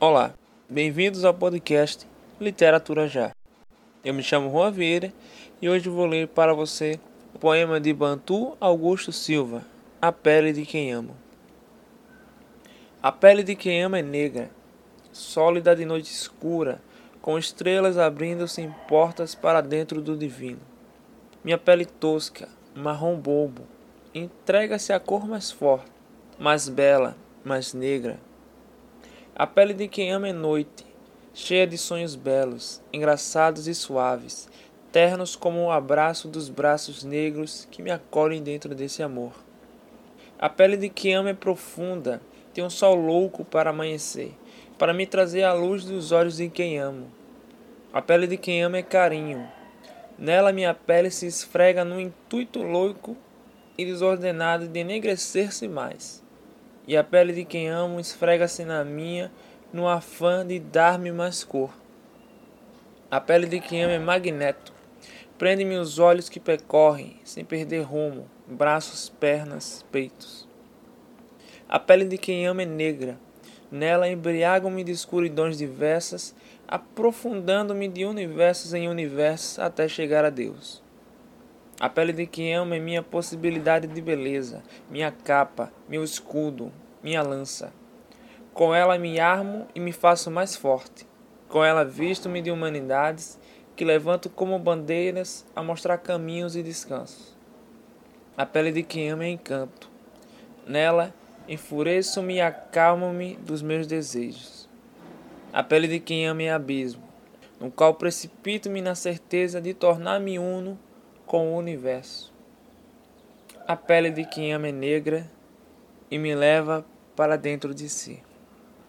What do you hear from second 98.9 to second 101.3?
ama é encanto. Nela